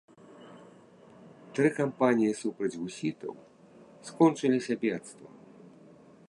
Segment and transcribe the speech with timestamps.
[1.59, 3.33] Тры кампаніі супраць гусітаў,
[4.09, 5.33] скончыліся бедствам.